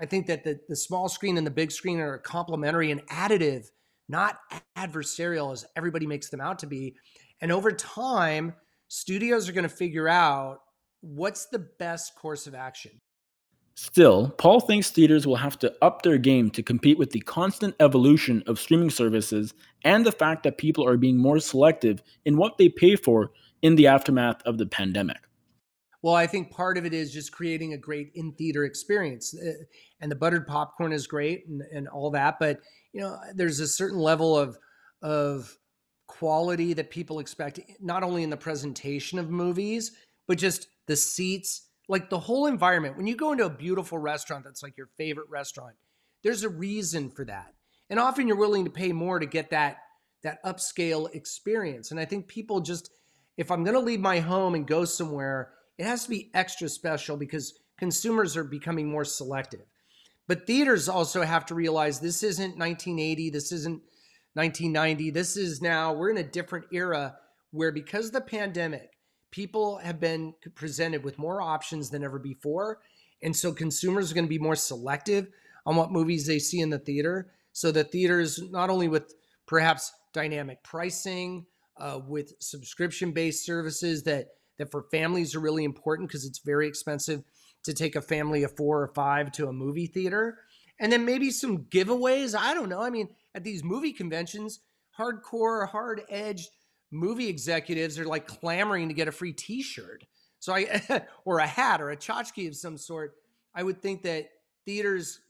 I 0.00 0.06
think 0.06 0.26
that 0.26 0.44
the, 0.44 0.58
the 0.68 0.76
small 0.76 1.08
screen 1.08 1.36
and 1.36 1.46
the 1.46 1.50
big 1.50 1.70
screen 1.70 2.00
are 2.00 2.18
complementary 2.18 2.90
and 2.90 3.06
additive, 3.08 3.66
not 4.08 4.38
adversarial 4.76 5.52
as 5.52 5.66
everybody 5.76 6.06
makes 6.06 6.30
them 6.30 6.40
out 6.40 6.58
to 6.60 6.66
be. 6.66 6.96
And 7.40 7.52
over 7.52 7.70
time, 7.70 8.54
studios 8.88 9.48
are 9.48 9.52
going 9.52 9.68
to 9.68 9.68
figure 9.68 10.08
out 10.08 10.60
what's 11.00 11.46
the 11.46 11.58
best 11.78 12.14
course 12.16 12.46
of 12.46 12.54
action. 12.54 12.92
Still, 13.74 14.28
Paul 14.36 14.60
thinks 14.60 14.90
theaters 14.90 15.26
will 15.26 15.36
have 15.36 15.58
to 15.60 15.72
up 15.80 16.02
their 16.02 16.18
game 16.18 16.50
to 16.50 16.62
compete 16.62 16.98
with 16.98 17.10
the 17.10 17.20
constant 17.20 17.74
evolution 17.80 18.42
of 18.46 18.58
streaming 18.58 18.90
services 18.90 19.54
and 19.84 20.04
the 20.04 20.12
fact 20.12 20.42
that 20.42 20.58
people 20.58 20.86
are 20.86 20.98
being 20.98 21.16
more 21.16 21.38
selective 21.38 22.02
in 22.24 22.36
what 22.36 22.58
they 22.58 22.68
pay 22.68 22.96
for 22.96 23.30
in 23.62 23.76
the 23.76 23.86
aftermath 23.86 24.42
of 24.42 24.58
the 24.58 24.66
pandemic. 24.66 25.18
Well, 26.02 26.14
I 26.14 26.26
think 26.26 26.50
part 26.50 26.78
of 26.78 26.86
it 26.86 26.94
is 26.94 27.12
just 27.12 27.32
creating 27.32 27.74
a 27.74 27.78
great 27.78 28.12
in 28.14 28.32
theater 28.32 28.64
experience. 28.64 29.34
Uh, 29.34 29.52
and 30.00 30.10
the 30.10 30.16
buttered 30.16 30.46
popcorn 30.46 30.92
is 30.92 31.06
great 31.06 31.46
and, 31.46 31.62
and 31.72 31.88
all 31.88 32.10
that. 32.12 32.38
But, 32.38 32.60
you 32.92 33.00
know, 33.00 33.18
there's 33.34 33.60
a 33.60 33.68
certain 33.68 33.98
level 33.98 34.36
of, 34.36 34.58
of 35.02 35.54
quality 36.06 36.72
that 36.74 36.90
people 36.90 37.18
expect, 37.18 37.60
not 37.80 38.02
only 38.02 38.22
in 38.22 38.30
the 38.30 38.36
presentation 38.36 39.18
of 39.18 39.30
movies, 39.30 39.92
but 40.26 40.38
just 40.38 40.68
the 40.86 40.96
seats, 40.96 41.68
like 41.88 42.08
the 42.08 42.18
whole 42.18 42.46
environment. 42.46 42.96
When 42.96 43.06
you 43.06 43.16
go 43.16 43.32
into 43.32 43.44
a 43.44 43.50
beautiful 43.50 43.98
restaurant 43.98 44.44
that's 44.44 44.62
like 44.62 44.76
your 44.76 44.88
favorite 44.96 45.28
restaurant, 45.28 45.76
there's 46.22 46.44
a 46.44 46.48
reason 46.48 47.10
for 47.10 47.24
that. 47.26 47.54
And 47.90 47.98
often 47.98 48.26
you're 48.26 48.36
willing 48.36 48.64
to 48.64 48.70
pay 48.70 48.92
more 48.92 49.18
to 49.18 49.26
get 49.26 49.50
that 49.50 49.78
that 50.22 50.42
upscale 50.44 51.12
experience. 51.14 51.90
And 51.90 51.98
I 51.98 52.04
think 52.04 52.28
people 52.28 52.60
just 52.60 52.90
if 53.36 53.50
I'm 53.50 53.64
going 53.64 53.74
to 53.74 53.80
leave 53.80 54.00
my 54.00 54.20
home 54.20 54.54
and 54.54 54.66
go 54.66 54.84
somewhere, 54.84 55.52
it 55.80 55.86
has 55.86 56.04
to 56.04 56.10
be 56.10 56.30
extra 56.34 56.68
special 56.68 57.16
because 57.16 57.58
consumers 57.78 58.36
are 58.36 58.44
becoming 58.44 58.86
more 58.86 59.04
selective. 59.04 59.64
But 60.28 60.46
theaters 60.46 60.90
also 60.90 61.22
have 61.22 61.46
to 61.46 61.54
realize 61.54 61.98
this 61.98 62.22
isn't 62.22 62.58
1980, 62.58 63.30
this 63.30 63.50
isn't 63.50 63.80
1990. 64.34 65.10
This 65.10 65.38
is 65.38 65.62
now, 65.62 65.94
we're 65.94 66.10
in 66.10 66.18
a 66.18 66.22
different 66.22 66.66
era 66.70 67.16
where 67.50 67.72
because 67.72 68.08
of 68.08 68.12
the 68.12 68.20
pandemic, 68.20 68.90
people 69.30 69.78
have 69.78 69.98
been 69.98 70.34
presented 70.54 71.02
with 71.02 71.18
more 71.18 71.40
options 71.40 71.88
than 71.88 72.04
ever 72.04 72.18
before. 72.18 72.80
And 73.22 73.34
so 73.34 73.50
consumers 73.50 74.12
are 74.12 74.14
going 74.14 74.26
to 74.26 74.28
be 74.28 74.38
more 74.38 74.56
selective 74.56 75.28
on 75.64 75.76
what 75.76 75.92
movies 75.92 76.26
they 76.26 76.40
see 76.40 76.60
in 76.60 76.68
the 76.68 76.78
theater. 76.78 77.30
So 77.52 77.72
the 77.72 77.84
theaters, 77.84 78.38
not 78.50 78.68
only 78.68 78.88
with 78.88 79.14
perhaps 79.46 79.94
dynamic 80.12 80.62
pricing, 80.62 81.46
uh, 81.78 82.00
with 82.06 82.34
subscription 82.38 83.12
based 83.12 83.46
services 83.46 84.02
that 84.02 84.26
that 84.60 84.70
for 84.70 84.82
families 84.90 85.34
are 85.34 85.40
really 85.40 85.64
important 85.64 86.06
because 86.06 86.26
it's 86.26 86.40
very 86.40 86.68
expensive 86.68 87.24
to 87.64 87.72
take 87.72 87.96
a 87.96 88.02
family 88.02 88.42
of 88.42 88.54
four 88.54 88.82
or 88.82 88.88
five 88.88 89.32
to 89.32 89.48
a 89.48 89.52
movie 89.52 89.86
theater. 89.86 90.38
And 90.78 90.92
then 90.92 91.06
maybe 91.06 91.30
some 91.30 91.64
giveaways. 91.64 92.38
I 92.38 92.52
don't 92.52 92.68
know. 92.68 92.82
I 92.82 92.90
mean, 92.90 93.08
at 93.34 93.42
these 93.42 93.64
movie 93.64 93.94
conventions, 93.94 94.60
hardcore, 94.98 95.66
hard 95.66 96.02
edged 96.10 96.50
movie 96.90 97.28
executives 97.28 97.98
are 97.98 98.04
like 98.04 98.26
clamoring 98.26 98.88
to 98.88 98.94
get 98.94 99.08
a 99.08 99.12
free 99.12 99.32
t 99.32 99.62
shirt. 99.62 100.04
So 100.40 100.52
I, 100.54 101.06
or 101.24 101.38
a 101.38 101.46
hat 101.46 101.80
or 101.80 101.90
a 101.90 101.96
tchotchke 101.96 102.48
of 102.48 102.54
some 102.54 102.76
sort. 102.76 103.14
I 103.54 103.62
would 103.62 103.80
think 103.80 104.02
that 104.02 104.28
theaters 104.66 105.20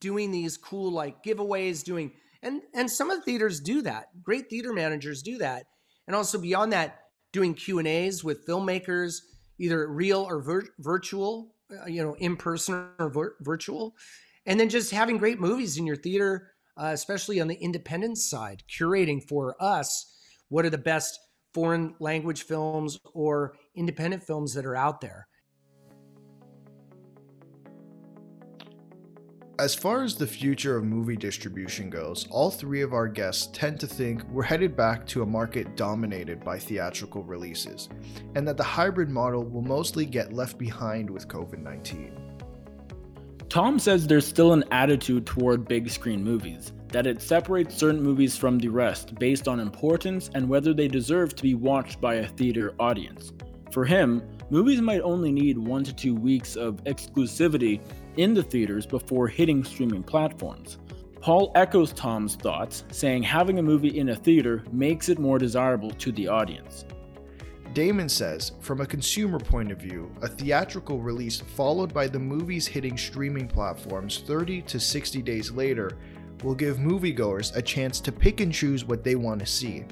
doing 0.00 0.32
these 0.32 0.56
cool 0.56 0.90
like 0.90 1.22
giveaways, 1.22 1.84
doing, 1.84 2.10
and, 2.42 2.62
and 2.74 2.90
some 2.90 3.10
of 3.10 3.18
the 3.18 3.22
theaters 3.22 3.60
do 3.60 3.82
that. 3.82 4.08
Great 4.24 4.50
theater 4.50 4.72
managers 4.72 5.22
do 5.22 5.38
that. 5.38 5.66
And 6.08 6.16
also 6.16 6.38
beyond 6.38 6.72
that, 6.72 7.05
doing 7.36 7.52
Q 7.52 7.78
and 7.78 7.86
A's 7.86 8.24
with 8.24 8.46
filmmakers, 8.46 9.20
either 9.58 9.86
real 9.86 10.22
or 10.22 10.40
vir- 10.40 10.70
virtual, 10.78 11.54
uh, 11.70 11.86
you 11.86 12.02
know, 12.02 12.14
in 12.14 12.34
person 12.34 12.88
or 12.98 13.10
vir- 13.10 13.36
virtual, 13.40 13.94
and 14.46 14.58
then 14.58 14.70
just 14.70 14.90
having 14.90 15.18
great 15.18 15.38
movies 15.38 15.76
in 15.76 15.86
your 15.86 15.96
theater, 15.96 16.52
uh, 16.80 16.90
especially 16.94 17.38
on 17.38 17.46
the 17.46 17.56
independent 17.56 18.16
side, 18.16 18.62
curating 18.70 19.22
for 19.22 19.54
us 19.60 20.16
what 20.48 20.64
are 20.64 20.70
the 20.70 20.78
best 20.78 21.20
foreign 21.52 21.94
language 21.98 22.44
films 22.44 22.98
or 23.12 23.54
independent 23.74 24.22
films 24.22 24.54
that 24.54 24.64
are 24.64 24.76
out 24.76 25.02
there. 25.02 25.28
As 29.58 29.74
far 29.74 30.02
as 30.02 30.14
the 30.14 30.26
future 30.26 30.76
of 30.76 30.84
movie 30.84 31.16
distribution 31.16 31.88
goes, 31.88 32.26
all 32.30 32.50
three 32.50 32.82
of 32.82 32.92
our 32.92 33.08
guests 33.08 33.48
tend 33.54 33.80
to 33.80 33.86
think 33.86 34.22
we're 34.28 34.42
headed 34.42 34.76
back 34.76 35.06
to 35.06 35.22
a 35.22 35.26
market 35.26 35.76
dominated 35.76 36.44
by 36.44 36.58
theatrical 36.58 37.22
releases, 37.22 37.88
and 38.34 38.46
that 38.46 38.58
the 38.58 38.62
hybrid 38.62 39.08
model 39.08 39.44
will 39.44 39.62
mostly 39.62 40.04
get 40.04 40.34
left 40.34 40.58
behind 40.58 41.08
with 41.08 41.26
COVID 41.26 41.62
19. 41.62 42.20
Tom 43.48 43.78
says 43.78 44.06
there's 44.06 44.26
still 44.26 44.52
an 44.52 44.64
attitude 44.72 45.24
toward 45.24 45.66
big 45.66 45.88
screen 45.88 46.22
movies, 46.22 46.74
that 46.88 47.06
it 47.06 47.22
separates 47.22 47.76
certain 47.76 48.02
movies 48.02 48.36
from 48.36 48.58
the 48.58 48.68
rest 48.68 49.14
based 49.14 49.48
on 49.48 49.58
importance 49.58 50.28
and 50.34 50.46
whether 50.46 50.74
they 50.74 50.86
deserve 50.86 51.34
to 51.34 51.42
be 51.42 51.54
watched 51.54 51.98
by 51.98 52.16
a 52.16 52.28
theater 52.28 52.74
audience. 52.78 53.32
For 53.72 53.86
him, 53.86 54.22
movies 54.50 54.82
might 54.82 55.00
only 55.00 55.32
need 55.32 55.56
one 55.56 55.82
to 55.84 55.94
two 55.94 56.14
weeks 56.14 56.56
of 56.56 56.84
exclusivity 56.84 57.80
in 58.16 58.34
the 58.34 58.42
theaters 58.42 58.86
before 58.86 59.28
hitting 59.28 59.64
streaming 59.64 60.02
platforms. 60.02 60.78
Paul 61.20 61.50
echoes 61.54 61.92
Tom's 61.92 62.36
thoughts, 62.36 62.84
saying 62.92 63.22
having 63.22 63.58
a 63.58 63.62
movie 63.62 63.98
in 63.98 64.10
a 64.10 64.14
theater 64.14 64.62
makes 64.70 65.08
it 65.08 65.18
more 65.18 65.38
desirable 65.38 65.90
to 65.90 66.12
the 66.12 66.28
audience. 66.28 66.84
Damon 67.72 68.08
says, 68.08 68.52
from 68.60 68.80
a 68.80 68.86
consumer 68.86 69.38
point 69.38 69.70
of 69.70 69.78
view, 69.78 70.10
a 70.22 70.28
theatrical 70.28 71.00
release 71.00 71.40
followed 71.40 71.92
by 71.92 72.06
the 72.06 72.18
movies 72.18 72.66
hitting 72.66 72.96
streaming 72.96 73.46
platforms 73.48 74.22
30 74.26 74.62
to 74.62 74.80
60 74.80 75.20
days 75.20 75.50
later 75.50 75.98
will 76.42 76.54
give 76.54 76.78
moviegoers 76.78 77.54
a 77.56 77.60
chance 77.60 78.00
to 78.00 78.12
pick 78.12 78.40
and 78.40 78.52
choose 78.52 78.84
what 78.84 79.04
they 79.04 79.14
want 79.14 79.40
to 79.40 79.46
see. 79.46 79.84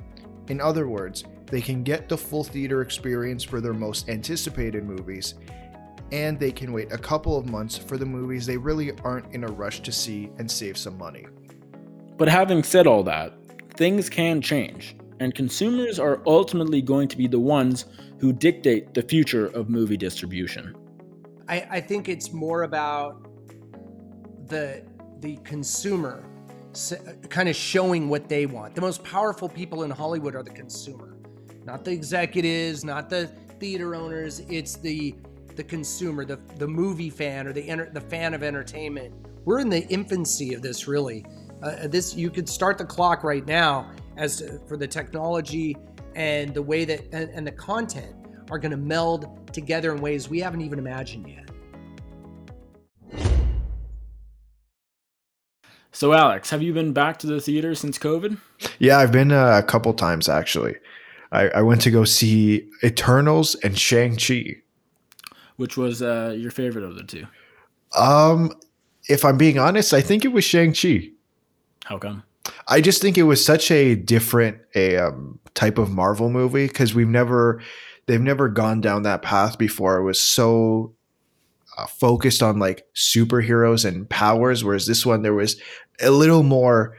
In 0.49 0.61
other 0.61 0.89
words, 0.89 1.25
they 1.47 1.61
can 1.61 1.83
get 1.83 2.09
the 2.09 2.17
full 2.17 2.45
theater 2.45 2.81
experience 2.81 3.45
for 3.45 3.61
their 3.61 3.75
most 3.75 4.09
anticipated 4.09 4.85
movies 4.85 5.35
and 6.13 6.39
they 6.39 6.53
can 6.53 6.73
wait 6.73 6.93
a 6.93 6.99
couple 6.99 7.37
of 7.37 7.47
months 7.47 7.77
for 7.77 7.97
the 7.97 8.07
movies 8.07 8.47
they 8.47 8.57
really 8.57 8.93
aren't 9.03 9.33
in 9.35 9.45
a 9.45 9.49
rush 9.49 9.81
to 9.81 9.93
see 9.93 10.31
and 10.39 10.51
save 10.51 10.77
some 10.77 10.97
money. 10.97 11.27
But 12.17 12.29
having 12.29 12.63
said 12.63 12.87
all 12.87 13.03
that, 13.05 13.35
things 13.77 14.09
can 14.09 14.41
change, 14.41 14.97
and 15.21 15.35
consumers 15.35 15.99
are 15.99 16.23
ultimately 16.27 16.81
going 16.81 17.09
to 17.09 17.17
be 17.17 17.27
the 17.27 17.41
ones 17.41 17.87
who 18.19 18.33
dictate 18.33 18.95
the 18.95 19.03
future 19.03 19.47
of 19.49 19.69
movie 19.69 19.97
distribution. 19.97 20.77
I, 21.49 21.67
I 21.71 21.81
think 21.81 22.09
it's 22.09 22.33
more 22.33 22.63
about 22.63 23.27
the 24.47 24.85
the 25.21 25.37
consumer 25.39 26.25
kind 27.29 27.49
of 27.49 27.57
showing 27.57 28.09
what 28.09 28.29
they 28.29 28.47
want. 28.47 28.75
The 28.75 28.81
most 28.81 29.05
powerful 29.05 29.49
people 29.49 29.85
in 29.85 29.91
Hollywood 29.91 30.35
are 30.35 30.43
the 30.43 30.51
consumer, 30.51 31.17
not 31.65 31.85
the 31.85 31.93
executives, 31.93 32.85
not 32.85 33.09
the 33.09 33.27
theater 33.59 33.95
owners. 33.95 34.41
It's 34.49 34.77
the 34.77 35.15
the 35.57 35.65
consumer, 35.65 36.25
the 36.25 36.39
the 36.57 36.69
movie 36.69 37.11
fan, 37.11 37.47
or 37.47 37.53
the 37.53 37.69
enter, 37.69 37.91
the 37.93 38.01
fan 38.01 38.35
of 38.35 38.43
entertainment. 38.43 39.15
We're 39.45 39.61
in 39.61 39.69
the 39.69 39.87
infancy 39.89 40.55
of 40.55 40.63
this, 40.63 40.89
really. 40.89 41.25
Uh, 41.63 41.87
this 41.87 42.15
you 42.15 42.31
could 42.31 42.49
start 42.49 42.79
the 42.79 42.85
clock 42.85 43.25
right 43.25 43.47
now 43.47 43.91
as 44.17 44.39
to, 44.39 44.61
for 44.67 44.77
the 44.77 44.87
technology 44.87 45.77
and 46.15 46.55
the 46.55 46.63
way 46.63 46.85
that 46.85 47.03
and, 47.13 47.31
and 47.31 47.47
the 47.47 47.53
content 47.53 48.15
are 48.51 48.59
going 48.59 48.71
to 48.71 48.77
meld 48.77 49.53
together 49.53 49.95
in 49.95 50.01
ways 50.01 50.29
we 50.29 50.41
haven't 50.41 50.61
even 50.61 50.79
imagined 50.79 51.29
yet. 51.29 51.51
So, 55.93 56.13
Alex, 56.13 56.51
have 56.51 56.61
you 56.61 56.75
been 56.75 56.93
back 56.93 57.19
to 57.21 57.27
the 57.29 57.41
theater 57.41 57.75
since 57.77 57.99
COVID? 57.99 58.37
Yeah, 58.81 58.99
I've 58.99 59.13
been 59.13 59.31
uh, 59.31 59.59
a 59.59 59.63
couple 59.63 59.95
times 59.95 60.29
actually. 60.29 60.75
I, 61.31 61.49
I 61.49 61.63
went 61.63 61.81
to 61.83 61.91
go 61.91 62.05
see 62.05 62.69
Eternals 62.83 63.55
and 63.57 63.79
Shang 63.79 64.17
Chi. 64.17 64.57
Which 65.57 65.77
was 65.77 66.03
uh, 66.03 66.35
your 66.37 66.51
favorite 66.51 66.85
of 66.85 66.97
the 66.97 67.05
two? 67.05 67.27
Um, 67.97 68.53
if 69.09 69.25
I'm 69.25 69.39
being 69.39 69.59
honest, 69.59 69.95
I 69.95 70.01
think 70.01 70.25
it 70.25 70.33
was 70.33 70.45
Shang 70.45 70.73
Chi. 70.73 71.11
How 71.85 71.99
come? 71.99 72.25
I 72.69 72.81
just 72.81 73.01
think 73.01 73.17
it 73.17 73.25
was 73.25 73.45
such 73.45 73.71
a 73.71 73.95
different 73.95 74.59
a 74.75 74.97
um, 74.97 75.39
type 75.55 75.79
of 75.79 75.91
Marvel 75.91 76.31
movie 76.31 76.67
because 76.67 76.95
we've 76.95 77.09
never 77.09 77.63
they've 78.07 78.21
never 78.21 78.49
gone 78.49 78.81
down 78.81 79.03
that 79.03 79.23
path 79.23 79.59
before. 79.59 79.99
It 79.99 80.05
was 80.05 80.21
so 80.21 80.95
uh, 81.77 81.87
focused 81.87 82.43
on 82.43 82.59
like 82.59 82.87
superheroes 82.95 83.85
and 83.85 84.09
powers, 84.09 84.65
whereas 84.65 84.87
this 84.87 85.07
one 85.07 85.23
there 85.23 85.35
was 85.35 85.61
a 86.01 86.11
little 86.11 86.43
more 86.43 86.97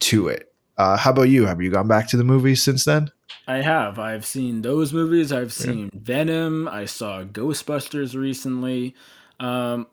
to 0.00 0.28
it. 0.28 0.52
Uh, 0.78 0.96
how 0.96 1.10
about 1.10 1.22
you? 1.28 1.46
Have 1.46 1.62
you 1.62 1.70
gone 1.70 1.88
back 1.88 2.08
to 2.10 2.16
the 2.16 2.24
movies 2.24 2.62
since 2.62 2.84
then? 2.84 3.10
I 3.46 3.62
have. 3.62 3.98
I've 3.98 4.26
seen 4.26 4.62
those 4.62 4.92
movies. 4.92 5.32
I've 5.32 5.52
seen 5.52 5.90
yeah. 5.92 6.00
Venom. 6.00 6.68
I 6.68 6.84
saw 6.84 7.22
Ghostbusters 7.24 8.14
recently. 8.14 8.94
Um, 9.38 9.86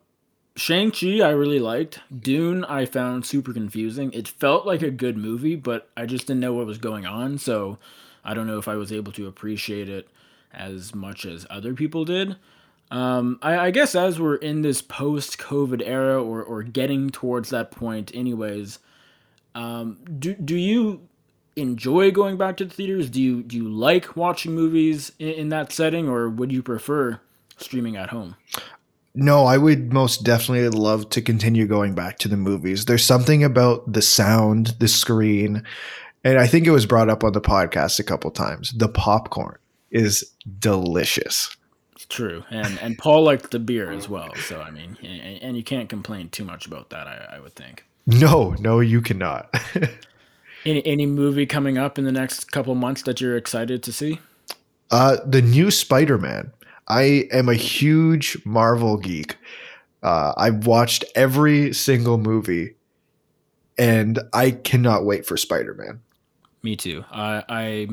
Shang-Chi, 0.55 1.19
I 1.19 1.29
really 1.29 1.59
liked. 1.59 1.99
Dune, 2.15 2.63
I 2.65 2.85
found 2.85 3.25
super 3.25 3.53
confusing. 3.53 4.11
It 4.13 4.27
felt 4.27 4.65
like 4.65 4.81
a 4.81 4.91
good 4.91 5.17
movie, 5.17 5.55
but 5.55 5.89
I 5.97 6.05
just 6.05 6.27
didn't 6.27 6.41
know 6.41 6.53
what 6.53 6.65
was 6.65 6.77
going 6.77 7.05
on. 7.05 7.37
So 7.37 7.79
I 8.23 8.33
don't 8.33 8.47
know 8.47 8.59
if 8.59 8.67
I 8.67 8.75
was 8.75 8.91
able 8.91 9.11
to 9.13 9.27
appreciate 9.27 9.89
it 9.89 10.07
as 10.53 10.93
much 10.93 11.25
as 11.25 11.47
other 11.49 11.73
people 11.73 12.05
did. 12.05 12.35
Um, 12.91 13.39
I, 13.41 13.57
I 13.57 13.71
guess 13.71 13.95
as 13.95 14.19
we're 14.19 14.35
in 14.35 14.61
this 14.61 14.81
post 14.81 15.39
COVID 15.39 15.81
era 15.83 16.23
or, 16.23 16.43
or 16.43 16.61
getting 16.61 17.09
towards 17.09 17.49
that 17.49 17.71
point, 17.71 18.11
anyways, 18.13 18.77
um, 19.55 19.97
do, 20.19 20.35
do 20.35 20.55
you 20.55 21.01
enjoy 21.55 22.11
going 22.11 22.37
back 22.37 22.57
to 22.57 22.65
the 22.65 22.73
theaters? 22.73 23.09
Do 23.09 23.21
you 23.21 23.43
do 23.43 23.57
you 23.57 23.69
like 23.69 24.15
watching 24.15 24.53
movies 24.53 25.11
in, 25.19 25.29
in 25.29 25.49
that 25.49 25.71
setting, 25.71 26.07
or 26.07 26.29
would 26.29 26.51
you 26.51 26.63
prefer 26.63 27.19
streaming 27.57 27.95
at 27.95 28.09
home? 28.09 28.35
no, 29.15 29.45
I 29.45 29.57
would 29.57 29.93
most 29.93 30.23
definitely 30.23 30.67
love 30.69 31.09
to 31.11 31.21
continue 31.21 31.67
going 31.67 31.93
back 31.93 32.17
to 32.19 32.27
the 32.27 32.37
movies. 32.37 32.85
There's 32.85 33.05
something 33.05 33.43
about 33.43 33.91
the 33.91 34.01
sound, 34.01 34.75
the 34.79 34.87
screen, 34.87 35.63
and 36.23 36.39
I 36.39 36.47
think 36.47 36.65
it 36.65 36.71
was 36.71 36.85
brought 36.85 37.09
up 37.09 37.23
on 37.23 37.33
the 37.33 37.41
podcast 37.41 37.99
a 37.99 38.03
couple 38.03 38.31
times. 38.31 38.73
The 38.75 38.89
popcorn 38.89 39.57
is 39.91 40.31
delicious. 40.59 41.55
It's 41.91 42.05
true, 42.05 42.43
and 42.49 42.79
and 42.81 42.97
Paul 42.97 43.23
liked 43.23 43.51
the 43.51 43.59
beer 43.59 43.91
as 43.91 44.09
well. 44.09 44.33
So 44.35 44.61
I 44.61 44.71
mean, 44.71 44.97
and, 45.03 45.41
and 45.41 45.57
you 45.57 45.63
can't 45.63 45.89
complain 45.89 46.29
too 46.29 46.43
much 46.43 46.65
about 46.65 46.89
that. 46.89 47.07
I, 47.07 47.35
I 47.35 47.39
would 47.39 47.53
think. 47.53 47.85
No, 48.07 48.55
no, 48.59 48.79
you 48.79 49.01
cannot. 49.01 49.53
any 50.65 50.85
any 50.85 51.05
movie 51.05 51.45
coming 51.45 51.77
up 51.77 51.97
in 51.97 52.05
the 52.05 52.11
next 52.11 52.51
couple 52.51 52.75
months 52.75 53.03
that 53.03 53.21
you're 53.21 53.37
excited 53.37 53.83
to 53.83 53.93
see? 53.93 54.19
Uh, 54.91 55.17
the 55.25 55.41
new 55.41 55.71
Spider-Man. 55.71 56.51
I 56.87 57.27
am 57.31 57.49
a 57.49 57.55
huge 57.55 58.37
Marvel 58.45 58.97
geek. 58.97 59.37
Uh, 60.03 60.33
I've 60.35 60.67
watched 60.67 61.05
every 61.15 61.73
single 61.73 62.17
movie, 62.17 62.75
and 63.77 64.19
I 64.33 64.51
cannot 64.51 65.05
wait 65.05 65.25
for 65.25 65.37
Spider-Man. 65.37 66.01
Me 66.61 66.75
too. 66.75 67.05
I, 67.11 67.43
I 67.49 67.87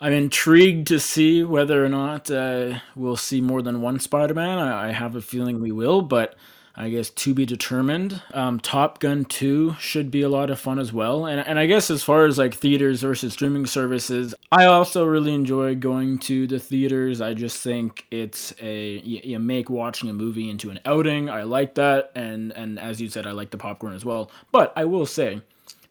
I'm 0.00 0.12
intrigued 0.12 0.88
to 0.88 0.98
see 0.98 1.44
whether 1.44 1.84
or 1.84 1.88
not 1.88 2.30
uh, 2.30 2.80
we'll 2.96 3.16
see 3.16 3.40
more 3.40 3.62
than 3.62 3.80
one 3.80 4.00
Spider-Man. 4.00 4.58
I, 4.58 4.88
I 4.88 4.92
have 4.92 5.14
a 5.14 5.22
feeling 5.22 5.60
we 5.60 5.70
will, 5.70 6.02
but 6.02 6.34
I 6.74 6.88
guess 6.88 7.10
to 7.10 7.34
be 7.34 7.44
determined. 7.44 8.22
Um, 8.32 8.58
Top 8.58 8.98
Gun 8.98 9.26
2 9.26 9.76
should 9.78 10.10
be 10.10 10.22
a 10.22 10.28
lot 10.28 10.48
of 10.48 10.58
fun 10.58 10.78
as 10.78 10.92
well. 10.92 11.26
And, 11.26 11.40
and 11.46 11.58
I 11.58 11.66
guess 11.66 11.90
as 11.90 12.02
far 12.02 12.24
as 12.24 12.38
like 12.38 12.54
theaters 12.54 13.02
versus 13.02 13.34
streaming 13.34 13.66
services, 13.66 14.34
I 14.50 14.64
also 14.64 15.04
really 15.04 15.34
enjoy 15.34 15.74
going 15.74 16.18
to 16.20 16.46
the 16.46 16.58
theaters. 16.58 17.20
I 17.20 17.34
just 17.34 17.62
think 17.62 18.06
it's 18.10 18.54
a, 18.60 18.98
you, 19.00 19.20
you 19.22 19.38
make 19.38 19.68
watching 19.68 20.08
a 20.08 20.14
movie 20.14 20.48
into 20.48 20.70
an 20.70 20.80
outing. 20.86 21.28
I 21.28 21.42
like 21.42 21.74
that. 21.74 22.10
And, 22.14 22.52
and 22.52 22.78
as 22.78 23.00
you 23.00 23.10
said, 23.10 23.26
I 23.26 23.32
like 23.32 23.50
the 23.50 23.58
popcorn 23.58 23.92
as 23.94 24.04
well. 24.04 24.30
But 24.50 24.72
I 24.74 24.86
will 24.86 25.06
say, 25.06 25.42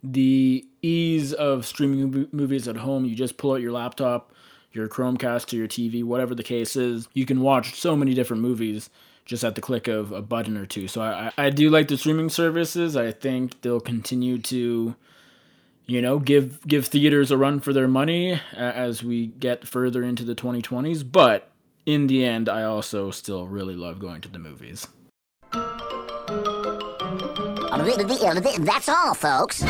the 0.03 0.65
ease 0.81 1.31
of 1.31 1.65
streaming 1.67 2.27
movies 2.31 2.67
at 2.67 2.77
home, 2.77 3.05
you 3.05 3.15
just 3.15 3.37
pull 3.37 3.51
out 3.51 3.61
your 3.61 3.71
laptop, 3.71 4.31
your 4.73 4.87
Chromecast, 4.87 5.45
to 5.47 5.57
your 5.57 5.67
TV, 5.67 6.03
whatever 6.03 6.33
the 6.33 6.41
case 6.41 6.75
is. 6.75 7.07
You 7.13 7.27
can 7.27 7.41
watch 7.41 7.79
so 7.79 7.95
many 7.95 8.15
different 8.15 8.41
movies 8.41 8.89
just 9.31 9.45
at 9.45 9.55
the 9.55 9.61
click 9.61 9.87
of 9.87 10.11
a 10.11 10.21
button 10.21 10.57
or 10.57 10.65
two. 10.65 10.89
So 10.89 11.01
I, 11.01 11.31
I 11.37 11.49
do 11.51 11.69
like 11.69 11.87
the 11.87 11.97
streaming 11.97 12.27
services. 12.27 12.97
I 12.97 13.13
think 13.13 13.61
they'll 13.61 13.79
continue 13.79 14.37
to, 14.39 14.93
you 15.85 16.01
know, 16.01 16.19
give 16.19 16.61
give 16.67 16.87
theaters 16.87 17.31
a 17.31 17.37
run 17.37 17.61
for 17.61 17.71
their 17.71 17.87
money 17.87 18.41
as 18.53 19.05
we 19.05 19.27
get 19.27 19.65
further 19.65 20.03
into 20.03 20.25
the 20.25 20.35
2020s. 20.35 21.09
But 21.09 21.49
in 21.85 22.07
the 22.07 22.25
end, 22.25 22.49
I 22.49 22.63
also 22.63 23.09
still 23.09 23.47
really 23.47 23.77
love 23.77 23.99
going 23.99 24.19
to 24.19 24.27
the 24.27 24.37
movies. 24.37 24.85
That's 28.65 28.89
all, 28.89 29.13
folks. 29.13 29.63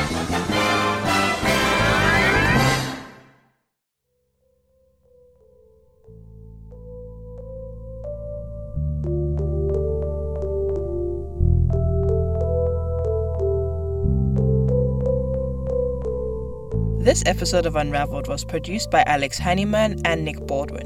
This 17.02 17.24
episode 17.26 17.66
of 17.66 17.76
Unravelled 17.76 18.28
was 18.28 18.46
produced 18.46 18.92
by 18.92 19.02
Alex 19.08 19.40
Hanimyan 19.40 20.00
and 20.06 20.24
Nick 20.24 20.40
Baldwin. 20.46 20.86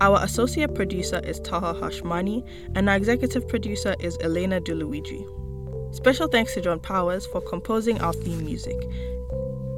Our 0.00 0.24
associate 0.24 0.74
producer 0.74 1.18
is 1.18 1.38
Taha 1.40 1.78
Hashmani, 1.78 2.42
and 2.74 2.88
our 2.88 2.96
executive 2.96 3.46
producer 3.46 3.94
is 4.00 4.16
Elena 4.22 4.58
DeLuigi. 4.62 5.94
Special 5.94 6.28
thanks 6.28 6.54
to 6.54 6.62
John 6.62 6.80
Powers 6.80 7.26
for 7.26 7.42
composing 7.42 8.00
our 8.00 8.14
theme 8.14 8.42
music, 8.42 8.78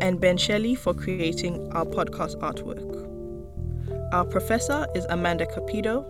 and 0.00 0.20
Ben 0.20 0.36
Shelley 0.36 0.76
for 0.76 0.94
creating 0.94 1.68
our 1.72 1.84
podcast 1.84 2.36
artwork. 2.36 3.08
Our 4.12 4.24
professor 4.24 4.86
is 4.94 5.04
Amanda 5.06 5.46
Capito, 5.46 6.06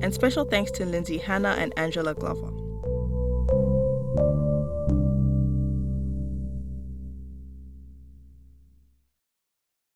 and 0.00 0.12
special 0.12 0.44
thanks 0.44 0.70
to 0.72 0.84
Lindsay 0.84 1.18
Hanna 1.18 1.56
and 1.58 1.72
Angela 1.76 2.14
Glover. 2.14 2.57